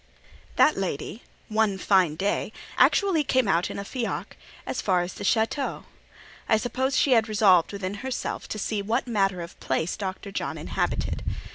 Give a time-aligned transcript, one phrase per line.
[0.55, 4.35] That lady—one fine day—actually came out in a fiacre
[4.65, 5.83] as far as the château.
[6.49, 10.31] I suppose she had resolved within herself to see what manner of place Dr.
[10.31, 11.21] John inhabited.